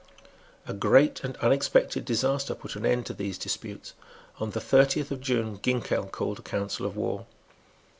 [0.65, 3.93] A great and unexpected disaster put an end to these disputes.
[4.39, 7.27] On the thirtieth of June Ginkell called a council of war.